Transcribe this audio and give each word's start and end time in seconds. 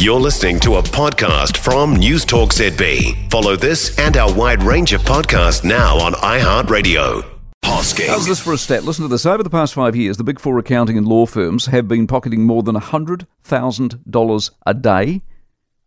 You're 0.00 0.18
listening 0.18 0.58
to 0.60 0.76
a 0.76 0.82
podcast 0.82 1.58
from 1.58 1.94
News 1.94 2.24
Talk 2.24 2.54
ZB. 2.54 3.30
Follow 3.30 3.54
this 3.54 3.98
and 3.98 4.16
our 4.16 4.32
wide 4.32 4.62
range 4.62 4.94
of 4.94 5.02
podcasts 5.02 5.62
now 5.62 5.98
on 5.98 6.14
iHeartRadio. 6.14 7.22
Hosking. 7.66 8.08
How's 8.08 8.26
this 8.26 8.40
for 8.40 8.54
a 8.54 8.56
stat? 8.56 8.84
Listen 8.84 9.02
to 9.02 9.08
this. 9.08 9.26
Over 9.26 9.42
the 9.42 9.50
past 9.50 9.74
five 9.74 9.94
years, 9.94 10.16
the 10.16 10.24
big 10.24 10.40
four 10.40 10.58
accounting 10.58 10.96
and 10.96 11.06
law 11.06 11.26
firms 11.26 11.66
have 11.66 11.86
been 11.86 12.06
pocketing 12.06 12.46
more 12.46 12.62
than 12.62 12.76
$100,000 12.76 14.50
a 14.66 14.72
day 14.72 15.20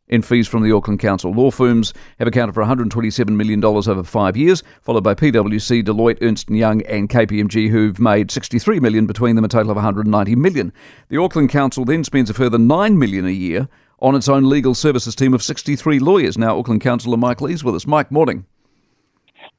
in 0.08 0.22
fees 0.22 0.48
from 0.48 0.62
the 0.62 0.72
Auckland 0.72 1.00
Council. 1.00 1.32
Law 1.32 1.50
firms 1.50 1.92
have 2.20 2.28
accounted 2.28 2.54
for 2.54 2.64
$127 2.64 3.30
million 3.30 3.66
over 3.66 4.04
five 4.04 4.38
years, 4.38 4.62
followed 4.84 5.04
by 5.04 5.16
PwC, 5.16 5.84
Deloitte, 5.84 6.22
Ernst 6.22 6.52
Young, 6.52 6.84
and 6.84 7.10
KPMG, 7.10 7.72
who've 7.72 8.00
made 8.00 8.30
63 8.30 8.80
million 8.80 9.08
between 9.08 9.36
them, 9.36 9.46
a 9.46 9.48
total 9.48 9.72
of 9.72 9.78
190 9.78 10.36
million. 10.36 10.72
The 11.10 11.18
Auckland 11.18 11.50
Council 11.50 11.84
then 11.84 12.04
spends 12.04 12.30
a 12.30 12.36
further 12.36 12.60
9 12.60 13.00
million 13.00 13.26
a 13.26 13.32
year 13.32 13.68
on 14.04 14.16
its 14.16 14.28
own 14.28 14.48
legal 14.48 14.76
services 14.76 15.16
team 15.16 15.34
of 15.34 15.42
63 15.42 16.00
lawyers. 16.00 16.38
Now, 16.38 16.60
Auckland 16.60 16.82
Councillor 16.82 17.18
Mike 17.18 17.42
Lee's 17.42 17.64
with 17.64 17.74
us. 17.74 17.88
Mike, 17.88 18.12
morning. 18.12 18.46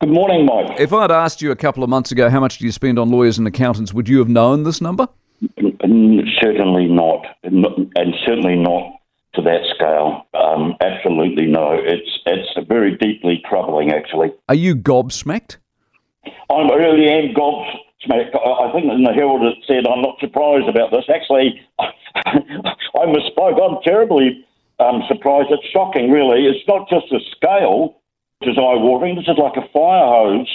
Good 0.01 0.11
morning, 0.11 0.45
Mike. 0.45 0.79
If 0.79 0.93
I'd 0.93 1.11
asked 1.11 1.41
you 1.41 1.51
a 1.51 1.57
couple 1.57 1.83
of 1.83 1.89
months 1.89 2.13
ago 2.13 2.29
how 2.29 2.41
much 2.41 2.59
do 2.59 2.67
you 2.67 2.73
spend 2.73 2.99
on 2.99 3.11
lawyers 3.11 3.39
and 3.39 3.49
accountants, 3.49 3.95
would 3.95 4.09
you 4.09 4.19
have 4.19 4.29
known 4.29 4.65
this 4.65 4.83
number? 4.83 5.09
Certainly 5.59 6.89
not, 6.89 7.27
and 7.43 8.15
certainly 8.27 8.57
not 8.57 8.93
to 9.35 9.43
that 9.43 9.61
scale. 9.75 10.27
Um, 10.35 10.75
absolutely 10.81 11.47
no. 11.47 11.73
It's 11.73 12.21
it's 12.27 12.69
very 12.69 12.97
deeply 12.97 13.43
troubling, 13.49 13.93
actually. 13.93 14.33
Are 14.49 14.55
you 14.55 14.77
gobsmacked? 14.77 15.57
I 16.51 16.61
really 16.75 17.09
am 17.09 17.35
gobsmacked. 17.35 18.35
I 18.35 18.73
think 18.73 18.93
in 18.93 19.05
the 19.05 19.13
Herald 19.15 19.43
it 19.43 19.57
said 19.67 19.87
I'm 19.87 20.03
not 20.03 20.19
surprised 20.21 20.69
about 20.69 20.91
this. 20.91 21.05
Actually, 21.13 21.61
I 23.05 23.13
misspoke. 23.13 23.61
I'm 23.61 23.83
terribly 23.83 24.45
um, 24.81 25.03
surprised. 25.09 25.49
It's 25.51 25.67
shocking, 25.73 26.11
really. 26.11 26.47
It's 26.47 26.67
not 26.67 26.89
just 26.89 27.07
the 27.11 27.21
scale, 27.37 28.01
which 28.39 28.51
is 28.51 28.59
eye-watering. 28.59 29.17
This 29.17 29.29
is 29.29 29.39
like 29.39 29.57
a 29.57 29.69
fire 29.73 30.07
hose 30.07 30.49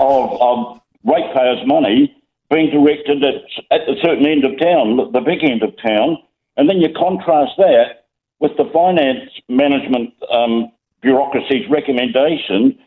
of, 0.00 0.40
of 0.40 0.80
ratepayers' 1.04 1.66
money 1.66 2.14
being 2.50 2.70
directed 2.70 3.22
at, 3.24 3.42
at 3.70 3.88
a 3.88 3.94
certain 4.02 4.26
end 4.26 4.44
of 4.44 4.58
town, 4.58 5.12
the 5.12 5.20
big 5.20 5.44
end 5.44 5.62
of 5.62 5.76
town, 5.82 6.16
and 6.56 6.68
then 6.68 6.78
you 6.78 6.88
contrast 6.96 7.52
that 7.58 8.06
with 8.40 8.52
the 8.56 8.64
finance 8.72 9.30
management 9.48 10.14
um, 10.32 10.72
bureaucracy's 11.02 11.68
recommendation 11.68 12.78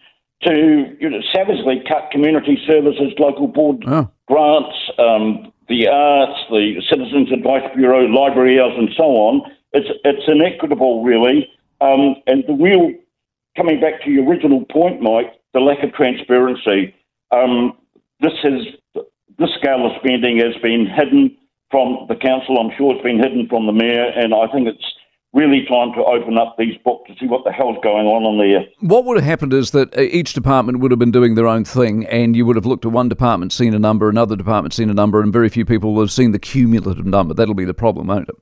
to 0.44 0.96
you 1.00 1.10
know, 1.10 1.22
savagely 1.32 1.84
cut 1.88 2.10
community 2.12 2.58
services, 2.68 3.14
local 3.20 3.48
board 3.48 3.84
oh. 3.86 4.10
grants, 4.28 4.76
um, 4.98 5.51
the 5.72 5.88
arts, 5.88 6.38
the 6.50 6.84
Citizens 6.90 7.32
Advice 7.32 7.64
Bureau, 7.76 8.06
library 8.06 8.60
hours, 8.60 8.74
and 8.78 8.90
so 8.98 9.04
on. 9.04 9.42
It's 9.72 9.88
it's 10.04 10.28
inequitable, 10.28 11.04
really. 11.04 11.50
Um, 11.80 12.16
and 12.28 12.44
the 12.46 12.54
real, 12.54 12.92
coming 13.56 13.80
back 13.80 14.04
to 14.04 14.12
your 14.12 14.28
original 14.28 14.66
point, 14.66 15.02
Mike, 15.02 15.34
the 15.54 15.62
lack 15.62 15.82
of 15.84 15.94
transparency. 15.94 16.94
Um, 17.32 17.78
this 18.20 18.34
has 18.44 18.68
this 19.40 19.50
scale 19.58 19.88
of 19.88 19.94
spending 20.04 20.38
has 20.40 20.56
been 20.62 20.86
hidden 20.86 21.38
from 21.72 22.06
the 22.10 22.16
council. 22.16 22.60
I'm 22.60 22.76
sure 22.78 22.94
it's 22.94 23.04
been 23.04 23.24
hidden 23.24 23.48
from 23.48 23.66
the 23.66 23.72
mayor, 23.72 24.12
and 24.14 24.34
I 24.36 24.52
think 24.52 24.68
it's 24.68 24.91
really 25.34 25.66
time 25.66 25.94
to 25.94 26.04
open 26.04 26.38
up 26.38 26.56
these 26.58 26.78
books 26.84 27.10
to 27.10 27.16
see 27.20 27.26
what 27.26 27.44
the 27.46 27.52
hell's 27.52 27.78
going 27.84 28.06
on 28.06 28.24
in 28.34 28.38
there. 28.38 28.66
What 28.82 29.06
would 29.06 29.18
have 29.18 29.26
happened 29.26 29.54
is 29.54 29.72
that 29.72 29.96
uh, 29.98 30.02
each 30.02 30.34
department 30.34 30.80
would 30.80 30.92
have 30.92 31.00
been 31.00 31.12
doing 31.12 31.36
their 31.36 31.48
own 31.48 31.64
thing, 31.64 32.06
and 32.08 32.36
you 32.36 32.46
would 32.46 32.58
have 32.58 32.66
looked 32.66 32.86
at 32.86 32.92
one 32.92 33.10
department, 33.10 33.54
seen 33.54 33.74
a 33.74 33.80
number, 33.80 34.10
another 34.10 34.36
department, 34.36 34.74
seen 34.74 34.90
a 34.90 34.94
number, 34.94 35.22
and 35.22 35.32
very 35.32 35.50
few 35.50 35.66
people 35.66 35.94
would 35.94 36.04
have 36.04 36.12
seen 36.12 36.32
the 36.32 36.40
cumulative 36.40 37.06
number. 37.06 37.34
That'll 37.34 37.54
be 37.54 37.66
the 37.66 37.74
problem, 37.74 38.08
won't 38.08 38.30
it? 38.30 38.36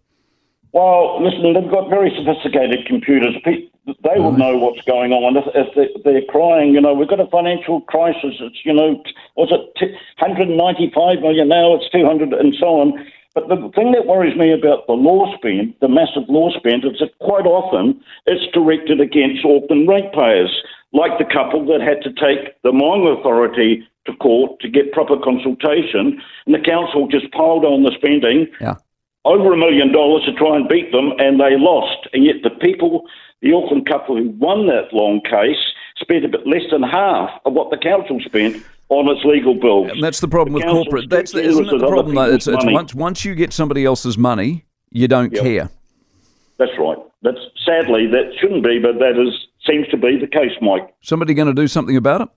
Well, 0.71 1.23
listen, 1.23 1.53
they've 1.53 1.71
got 1.71 1.89
very 1.89 2.13
sophisticated 2.15 2.85
computers. 2.85 3.35
They 3.43 4.19
will 4.19 4.37
know 4.37 4.55
what's 4.55 4.81
going 4.85 5.11
on. 5.11 5.35
If 5.35 6.03
they're 6.03 6.21
crying, 6.29 6.75
you 6.75 6.81
know, 6.81 6.93
we've 6.93 7.09
got 7.09 7.19
a 7.19 7.25
financial 7.27 7.81
crisis. 7.81 8.37
It's, 8.39 8.61
you 8.63 8.73
know, 8.73 9.01
was 9.35 9.49
it 9.49 9.81
195 10.21 11.21
million 11.21 11.47
now? 11.47 11.73
It's 11.73 11.89
200 11.89 12.33
and 12.33 12.53
so 12.59 12.67
on 12.81 13.05
but 13.35 13.47
the 13.47 13.69
thing 13.75 13.91
that 13.91 14.07
worries 14.07 14.37
me 14.37 14.51
about 14.51 14.87
the 14.87 14.93
law 14.93 15.35
spend, 15.37 15.75
the 15.81 15.87
massive 15.87 16.27
law 16.27 16.49
spend, 16.57 16.83
is 16.83 16.99
that 16.99 17.17
quite 17.19 17.45
often 17.45 18.01
it's 18.25 18.51
directed 18.53 18.99
against 18.99 19.45
Auckland 19.45 19.87
ratepayers, 19.87 20.51
like 20.93 21.17
the 21.19 21.25
couple 21.25 21.65
that 21.67 21.81
had 21.81 22.01
to 22.01 22.13
take 22.13 22.59
the 22.63 22.71
mining 22.71 23.07
authority 23.07 23.87
to 24.05 24.13
court 24.17 24.59
to 24.61 24.67
get 24.67 24.91
proper 24.91 25.17
consultation, 25.17 26.19
and 26.45 26.55
the 26.55 26.59
council 26.59 27.07
just 27.07 27.31
piled 27.31 27.65
on 27.65 27.83
the 27.83 27.93
spending. 27.95 28.47
Yeah. 28.59 28.75
Over 29.25 29.53
a 29.53 29.57
million 29.57 29.91
dollars 29.91 30.23
to 30.25 30.33
try 30.33 30.55
and 30.55 30.67
beat 30.67 30.91
them, 30.91 31.11
and 31.19 31.39
they 31.39 31.57
lost. 31.57 32.07
And 32.13 32.23
yet, 32.23 32.37
the 32.41 32.49
people, 32.49 33.03
the 33.41 33.53
Auckland 33.53 33.85
couple 33.85 34.15
who 34.15 34.29
won 34.29 34.65
that 34.67 34.93
long 34.93 35.21
case, 35.21 35.59
spent 35.97 36.25
a 36.25 36.29
bit 36.29 36.47
less 36.47 36.63
than 36.71 36.81
half 36.81 37.29
of 37.45 37.53
what 37.53 37.69
the 37.69 37.77
council 37.77 38.19
spent 38.21 38.63
on 38.89 39.07
its 39.15 39.23
legal 39.23 39.53
bills. 39.53 39.89
And 39.91 40.03
that's 40.03 40.19
the 40.19 40.27
problem 40.27 40.59
the 40.59 40.65
with 40.65 40.73
corporate. 40.73 41.09
That's 41.09 41.31
the, 41.31 41.41
isn't 41.41 41.65
it 41.65 41.79
the 41.79 41.87
problem 41.87 42.15
though? 42.15 42.33
It's, 42.33 42.47
it's 42.47 42.65
once 42.65 42.93
once 42.93 43.23
you 43.23 43.35
get 43.35 43.53
somebody 43.53 43.85
else's 43.85 44.17
money, 44.17 44.65
you 44.91 45.07
don't 45.07 45.31
yep. 45.31 45.43
care. 45.43 45.69
That's 46.57 46.71
right. 46.77 46.97
That's 47.21 47.39
sadly 47.65 48.07
that 48.07 48.33
shouldn't 48.39 48.63
be, 48.63 48.79
but 48.79 48.99
that 48.99 49.19
is 49.19 49.47
seems 49.67 49.87
to 49.89 49.97
be 49.97 50.17
the 50.19 50.27
case, 50.27 50.51
Mike. 50.61 50.93
Somebody 51.01 51.33
going 51.33 51.47
to 51.47 51.53
do 51.53 51.67
something 51.67 51.95
about 51.95 52.21
it? 52.21 52.29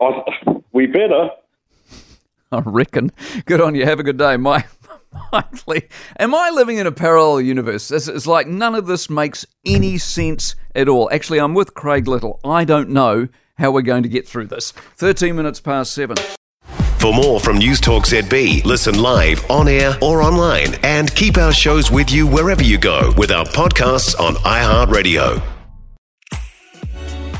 I, 0.00 0.60
we 0.72 0.86
better. 0.86 1.30
I 2.52 2.60
reckon. 2.60 3.12
Good 3.44 3.60
on 3.60 3.74
you. 3.74 3.84
Have 3.84 4.00
a 4.00 4.02
good 4.02 4.18
day, 4.18 4.36
Mike. 4.36 4.66
Am 6.18 6.34
I 6.34 6.50
living 6.50 6.78
in 6.78 6.86
a 6.86 6.92
parallel 6.92 7.40
universe? 7.40 7.90
It's, 7.90 8.08
it's 8.08 8.26
like 8.26 8.46
none 8.46 8.74
of 8.74 8.86
this 8.86 9.10
makes 9.10 9.46
any 9.64 9.98
sense 9.98 10.54
at 10.74 10.88
all. 10.88 11.10
Actually, 11.10 11.40
I'm 11.40 11.54
with 11.54 11.74
Craig 11.74 12.08
Little. 12.08 12.40
I 12.44 12.64
don't 12.64 12.90
know 12.90 13.28
how 13.56 13.70
we're 13.70 13.82
going 13.82 14.02
to 14.04 14.08
get 14.08 14.26
through 14.26 14.46
this. 14.46 14.70
13 14.70 15.34
minutes 15.36 15.60
past 15.60 15.92
seven. 15.92 16.16
For 16.98 17.12
more 17.14 17.38
from 17.38 17.58
News 17.58 17.80
Talk 17.80 18.06
ZB, 18.06 18.64
listen 18.64 19.00
live, 19.00 19.48
on 19.50 19.68
air, 19.68 19.96
or 20.02 20.20
online, 20.20 20.74
and 20.82 21.14
keep 21.14 21.38
our 21.38 21.52
shows 21.52 21.90
with 21.90 22.10
you 22.10 22.26
wherever 22.26 22.62
you 22.62 22.76
go 22.76 23.12
with 23.16 23.30
our 23.30 23.44
podcasts 23.46 24.18
on 24.18 24.34
iHeartRadio. 24.34 25.57